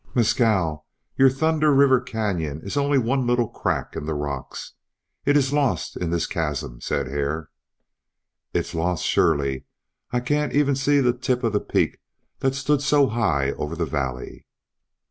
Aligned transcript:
"Mescal, 0.15 0.87
your 1.15 1.29
Thunder 1.29 1.71
River 1.71 2.01
Canyon 2.01 2.59
is 2.63 2.75
only 2.75 2.97
one 2.97 3.27
little 3.27 3.47
crack 3.47 3.95
in 3.95 4.07
the 4.07 4.15
rocks. 4.15 4.73
It 5.25 5.37
is 5.37 5.53
lost 5.53 5.95
in 5.95 6.09
this 6.09 6.25
chasm," 6.25 6.81
said 6.81 7.05
Hare. 7.07 7.51
"It's 8.51 8.73
lost, 8.73 9.05
surely. 9.05 9.65
I 10.09 10.19
can't 10.19 10.53
even 10.53 10.75
see 10.75 11.01
the 11.01 11.13
tip 11.13 11.43
of 11.43 11.53
the 11.53 11.59
peak 11.59 11.99
that 12.39 12.55
stood 12.55 12.81
so 12.81 13.09
high 13.09 13.51
over 13.51 13.75
the 13.75 13.85
valley." 13.85 14.47